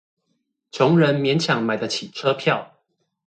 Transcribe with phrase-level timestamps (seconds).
[0.71, 2.73] 窮人勉強買得起車票